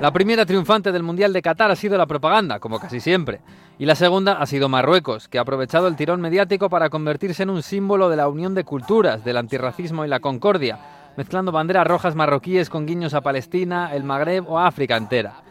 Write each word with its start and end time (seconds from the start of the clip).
La 0.00 0.14
primera 0.14 0.46
triunfante 0.46 0.92
del 0.92 1.02
Mundial 1.02 1.34
de 1.34 1.42
Qatar 1.42 1.70
ha 1.70 1.76
sido 1.76 1.98
la 1.98 2.06
propaganda, 2.06 2.58
como 2.58 2.80
casi 2.80 3.00
siempre, 3.00 3.42
y 3.78 3.84
la 3.84 3.94
segunda 3.94 4.40
ha 4.40 4.46
sido 4.46 4.70
Marruecos, 4.70 5.28
que 5.28 5.36
ha 5.36 5.42
aprovechado 5.42 5.88
el 5.88 5.96
tirón 5.96 6.22
mediático 6.22 6.70
para 6.70 6.88
convertirse 6.88 7.42
en 7.42 7.50
un 7.50 7.62
símbolo 7.62 8.08
de 8.08 8.16
la 8.16 8.26
unión 8.26 8.54
de 8.54 8.64
culturas, 8.64 9.22
del 9.26 9.36
antirracismo 9.36 10.06
y 10.06 10.08
la 10.08 10.20
concordia, 10.20 10.78
mezclando 11.18 11.52
banderas 11.52 11.86
rojas 11.86 12.14
marroquíes 12.14 12.70
con 12.70 12.86
guiños 12.86 13.12
a 13.12 13.20
Palestina, 13.20 13.94
el 13.94 14.04
Magreb 14.04 14.50
o 14.50 14.58
África 14.58 14.96
entera. 14.96 15.42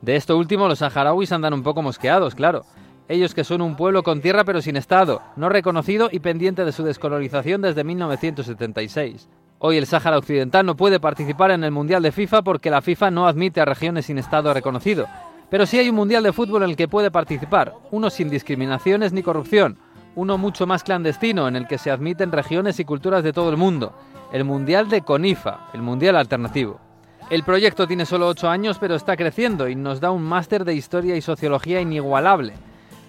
De 0.00 0.16
esto 0.16 0.38
último, 0.38 0.66
los 0.66 0.78
saharauis 0.78 1.30
andan 1.30 1.52
un 1.52 1.62
poco 1.62 1.82
mosqueados, 1.82 2.34
claro. 2.34 2.64
Ellos 3.06 3.34
que 3.34 3.44
son 3.44 3.60
un 3.60 3.76
pueblo 3.76 4.02
con 4.02 4.22
tierra 4.22 4.44
pero 4.44 4.62
sin 4.62 4.76
Estado, 4.76 5.20
no 5.36 5.50
reconocido 5.50 6.08
y 6.10 6.20
pendiente 6.20 6.64
de 6.64 6.72
su 6.72 6.84
descolonización 6.84 7.60
desde 7.60 7.84
1976. 7.84 9.28
Hoy 9.62 9.76
el 9.76 9.84
Sáhara 9.84 10.16
Occidental 10.16 10.64
no 10.64 10.74
puede 10.74 11.00
participar 11.00 11.50
en 11.50 11.64
el 11.64 11.70
Mundial 11.70 12.02
de 12.02 12.12
FIFA 12.12 12.40
porque 12.40 12.70
la 12.70 12.80
FIFA 12.80 13.10
no 13.10 13.26
admite 13.26 13.60
a 13.60 13.66
regiones 13.66 14.06
sin 14.06 14.16
Estado 14.16 14.54
reconocido. 14.54 15.06
Pero 15.50 15.66
sí 15.66 15.78
hay 15.78 15.90
un 15.90 15.96
Mundial 15.96 16.22
de 16.22 16.32
Fútbol 16.32 16.62
en 16.62 16.70
el 16.70 16.76
que 16.76 16.88
puede 16.88 17.10
participar, 17.10 17.74
uno 17.90 18.08
sin 18.08 18.30
discriminaciones 18.30 19.12
ni 19.12 19.22
corrupción, 19.22 19.76
uno 20.16 20.38
mucho 20.38 20.66
más 20.66 20.82
clandestino 20.82 21.46
en 21.46 21.56
el 21.56 21.66
que 21.66 21.76
se 21.76 21.90
admiten 21.90 22.32
regiones 22.32 22.80
y 22.80 22.86
culturas 22.86 23.22
de 23.22 23.34
todo 23.34 23.50
el 23.50 23.58
mundo, 23.58 23.92
el 24.32 24.44
Mundial 24.44 24.88
de 24.88 25.02
CONIFA, 25.02 25.68
el 25.74 25.82
Mundial 25.82 26.16
Alternativo. 26.16 26.80
El 27.28 27.42
proyecto 27.42 27.86
tiene 27.86 28.06
solo 28.06 28.28
8 28.28 28.48
años 28.48 28.78
pero 28.78 28.94
está 28.94 29.14
creciendo 29.14 29.68
y 29.68 29.76
nos 29.76 30.00
da 30.00 30.10
un 30.10 30.22
máster 30.22 30.64
de 30.64 30.72
historia 30.72 31.16
y 31.16 31.20
sociología 31.20 31.82
inigualable. 31.82 32.54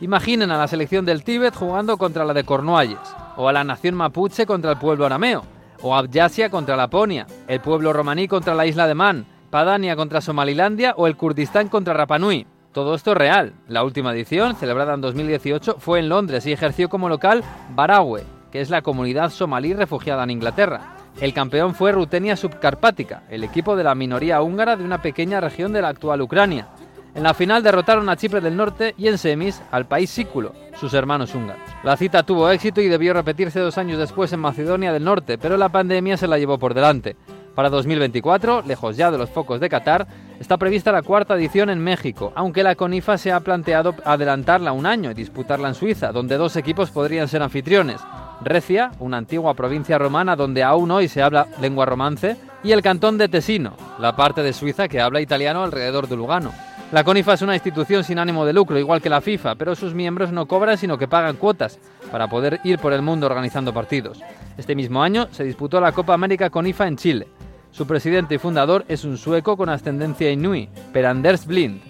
Imaginen 0.00 0.50
a 0.50 0.56
la 0.56 0.66
selección 0.66 1.04
del 1.04 1.24
Tíbet 1.24 1.54
jugando 1.54 1.98
contra 1.98 2.24
la 2.24 2.32
de 2.32 2.44
Cornualles, 2.44 3.14
o 3.36 3.50
a 3.50 3.52
la 3.52 3.64
nación 3.64 3.96
mapuche 3.96 4.46
contra 4.46 4.70
el 4.70 4.78
pueblo 4.78 5.04
arameo, 5.04 5.44
o 5.82 5.94
Abjasia 5.94 6.50
contra 6.50 6.76
Laponia, 6.76 7.26
el 7.46 7.60
pueblo 7.60 7.92
romaní 7.92 8.28
contra 8.28 8.54
la 8.54 8.66
isla 8.66 8.86
de 8.86 8.94
Man, 8.94 9.26
Padania 9.50 9.96
contra 9.96 10.20
Somalilandia 10.20 10.94
o 10.96 11.06
el 11.06 11.16
Kurdistán 11.16 11.68
contra 11.68 11.94
Rapanui. 11.94 12.46
Todo 12.72 12.94
esto 12.94 13.12
es 13.12 13.16
real. 13.16 13.54
La 13.66 13.82
última 13.82 14.12
edición, 14.12 14.54
celebrada 14.54 14.94
en 14.94 15.00
2018, 15.00 15.76
fue 15.78 16.00
en 16.00 16.08
Londres 16.08 16.46
y 16.46 16.52
ejerció 16.52 16.88
como 16.88 17.08
local 17.08 17.42
Barawe, 17.74 18.22
que 18.52 18.60
es 18.60 18.70
la 18.70 18.82
comunidad 18.82 19.30
somalí 19.30 19.72
refugiada 19.72 20.24
en 20.24 20.30
Inglaterra. 20.30 20.96
El 21.20 21.32
campeón 21.32 21.74
fue 21.74 21.92
Rutenia 21.92 22.36
Subcarpática, 22.36 23.24
el 23.30 23.42
equipo 23.42 23.74
de 23.74 23.84
la 23.84 23.94
minoría 23.94 24.42
húngara 24.42 24.76
de 24.76 24.84
una 24.84 25.02
pequeña 25.02 25.40
región 25.40 25.72
de 25.72 25.82
la 25.82 25.88
actual 25.88 26.20
Ucrania. 26.20 26.68
En 27.14 27.22
la 27.24 27.34
final 27.34 27.62
derrotaron 27.62 28.08
a 28.08 28.16
Chipre 28.16 28.40
del 28.40 28.56
Norte 28.56 28.94
y 28.96 29.08
en 29.08 29.18
semis 29.18 29.60
al 29.72 29.86
país 29.86 30.10
sículo, 30.10 30.52
sus 30.78 30.94
hermanos 30.94 31.34
húngaros. 31.34 31.62
La 31.82 31.96
cita 31.96 32.22
tuvo 32.22 32.50
éxito 32.50 32.80
y 32.80 32.88
debió 32.88 33.12
repetirse 33.12 33.60
dos 33.60 33.78
años 33.78 33.98
después 33.98 34.32
en 34.32 34.40
Macedonia 34.40 34.92
del 34.92 35.04
Norte, 35.04 35.38
pero 35.38 35.56
la 35.56 35.68
pandemia 35.68 36.16
se 36.16 36.28
la 36.28 36.38
llevó 36.38 36.58
por 36.58 36.74
delante. 36.74 37.16
Para 37.54 37.70
2024, 37.70 38.62
lejos 38.62 38.96
ya 38.96 39.10
de 39.10 39.18
los 39.18 39.30
focos 39.30 39.58
de 39.58 39.68
Qatar, 39.68 40.06
está 40.38 40.56
prevista 40.58 40.92
la 40.92 41.02
cuarta 41.02 41.34
edición 41.34 41.70
en 41.70 41.82
México, 41.82 42.32
aunque 42.36 42.62
la 42.62 42.76
CONIFA 42.76 43.18
se 43.18 43.32
ha 43.32 43.40
planteado 43.40 43.96
adelantarla 44.04 44.70
un 44.70 44.86
año 44.86 45.10
y 45.10 45.14
disputarla 45.14 45.66
en 45.66 45.74
Suiza, 45.74 46.12
donde 46.12 46.36
dos 46.36 46.54
equipos 46.54 46.90
podrían 46.90 47.26
ser 47.26 47.42
anfitriones. 47.42 48.00
Recia, 48.40 48.92
una 49.00 49.16
antigua 49.16 49.54
provincia 49.54 49.98
romana 49.98 50.36
donde 50.36 50.62
aún 50.62 50.92
hoy 50.92 51.08
se 51.08 51.20
habla 51.20 51.48
lengua 51.60 51.84
romance, 51.84 52.36
y 52.62 52.70
el 52.70 52.82
cantón 52.82 53.18
de 53.18 53.28
Tesino, 53.28 53.74
la 53.98 54.14
parte 54.14 54.44
de 54.44 54.52
Suiza 54.52 54.86
que 54.86 55.00
habla 55.00 55.20
italiano 55.20 55.64
alrededor 55.64 56.06
de 56.06 56.16
Lugano. 56.16 56.52
La 56.90 57.04
CONIFA 57.04 57.34
es 57.34 57.42
una 57.42 57.54
institución 57.54 58.02
sin 58.02 58.18
ánimo 58.18 58.46
de 58.46 58.54
lucro, 58.54 58.78
igual 58.78 59.02
que 59.02 59.10
la 59.10 59.20
FIFA, 59.20 59.56
pero 59.56 59.74
sus 59.74 59.92
miembros 59.92 60.32
no 60.32 60.46
cobran 60.46 60.78
sino 60.78 60.96
que 60.96 61.06
pagan 61.06 61.36
cuotas 61.36 61.78
para 62.10 62.28
poder 62.28 62.60
ir 62.64 62.78
por 62.78 62.94
el 62.94 63.02
mundo 63.02 63.26
organizando 63.26 63.74
partidos. 63.74 64.22
Este 64.56 64.74
mismo 64.74 65.02
año 65.02 65.28
se 65.30 65.44
disputó 65.44 65.82
la 65.82 65.92
Copa 65.92 66.14
América 66.14 66.48
CONIFA 66.48 66.88
en 66.88 66.96
Chile. 66.96 67.28
Su 67.72 67.86
presidente 67.86 68.36
y 68.36 68.38
fundador 68.38 68.86
es 68.88 69.04
un 69.04 69.18
sueco 69.18 69.54
con 69.58 69.68
ascendencia 69.68 70.30
inuit, 70.30 70.70
Per 70.94 71.04
Anders 71.04 71.46
Blind. 71.46 71.82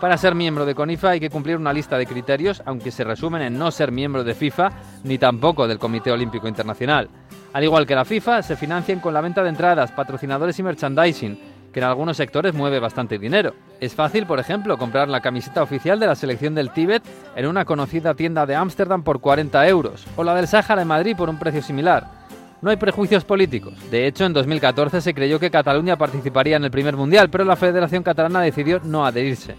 Para 0.00 0.18
ser 0.18 0.34
miembro 0.34 0.66
de 0.66 0.74
CONIFA 0.74 1.10
hay 1.10 1.20
que 1.20 1.30
cumplir 1.30 1.56
una 1.56 1.72
lista 1.72 1.96
de 1.96 2.06
criterios, 2.06 2.64
aunque 2.66 2.90
se 2.90 3.04
resumen 3.04 3.42
en 3.42 3.56
no 3.56 3.70
ser 3.70 3.92
miembro 3.92 4.24
de 4.24 4.34
FIFA 4.34 4.72
ni 5.04 5.18
tampoco 5.18 5.68
del 5.68 5.78
Comité 5.78 6.10
Olímpico 6.10 6.48
Internacional. 6.48 7.08
Al 7.52 7.62
igual 7.62 7.86
que 7.86 7.94
la 7.94 8.04
FIFA, 8.04 8.42
se 8.42 8.56
financian 8.56 8.98
con 8.98 9.14
la 9.14 9.20
venta 9.20 9.44
de 9.44 9.50
entradas, 9.50 9.92
patrocinadores 9.92 10.58
y 10.58 10.64
merchandising, 10.64 11.51
que 11.72 11.80
en 11.80 11.86
algunos 11.86 12.16
sectores 12.16 12.54
mueve 12.54 12.78
bastante 12.78 13.18
dinero. 13.18 13.54
Es 13.80 13.94
fácil, 13.94 14.26
por 14.26 14.38
ejemplo, 14.38 14.78
comprar 14.78 15.08
la 15.08 15.20
camiseta 15.20 15.62
oficial 15.62 15.98
de 15.98 16.06
la 16.06 16.14
selección 16.14 16.54
del 16.54 16.70
Tíbet 16.70 17.02
en 17.34 17.46
una 17.46 17.64
conocida 17.64 18.14
tienda 18.14 18.46
de 18.46 18.54
Ámsterdam 18.54 19.02
por 19.02 19.20
40 19.20 19.66
euros, 19.68 20.06
o 20.16 20.24
la 20.24 20.34
del 20.34 20.46
Sáhara 20.46 20.82
en 20.82 20.88
Madrid 20.88 21.16
por 21.16 21.30
un 21.30 21.38
precio 21.38 21.62
similar. 21.62 22.22
No 22.60 22.70
hay 22.70 22.76
prejuicios 22.76 23.24
políticos. 23.24 23.74
De 23.90 24.06
hecho, 24.06 24.24
en 24.24 24.32
2014 24.32 25.00
se 25.00 25.14
creyó 25.14 25.40
que 25.40 25.50
Cataluña 25.50 25.96
participaría 25.96 26.56
en 26.56 26.64
el 26.64 26.70
primer 26.70 26.96
mundial, 26.96 27.28
pero 27.28 27.44
la 27.44 27.56
Federación 27.56 28.04
Catalana 28.04 28.40
decidió 28.40 28.80
no 28.84 29.04
adherirse. 29.04 29.56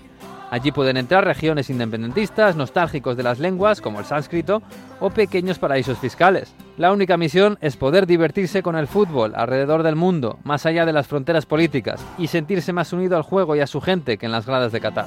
Allí 0.49 0.71
pueden 0.71 0.97
entrar 0.97 1.25
regiones 1.25 1.69
independentistas, 1.69 2.55
nostálgicos 2.55 3.17
de 3.17 3.23
las 3.23 3.39
lenguas, 3.39 3.81
como 3.81 3.99
el 3.99 4.05
sánscrito, 4.05 4.61
o 4.99 5.09
pequeños 5.09 5.59
paraísos 5.59 5.97
fiscales. 5.97 6.53
La 6.75 6.91
única 6.91 7.17
misión 7.17 7.59
es 7.61 7.77
poder 7.77 8.07
divertirse 8.07 8.63
con 8.63 8.75
el 8.75 8.87
fútbol 8.87 9.33
alrededor 9.35 9.83
del 9.83 9.95
mundo, 9.95 10.39
más 10.43 10.65
allá 10.65 10.87
de 10.87 10.93
las 10.93 11.05
fronteras 11.07 11.45
políticas, 11.45 12.03
y 12.17 12.27
sentirse 12.27 12.73
más 12.73 12.93
unido 12.93 13.15
al 13.15 13.21
juego 13.21 13.55
y 13.55 13.59
a 13.59 13.67
su 13.67 13.79
gente 13.79 14.17
que 14.17 14.25
en 14.25 14.31
las 14.31 14.47
gradas 14.47 14.71
de 14.71 14.81
Qatar. 14.81 15.05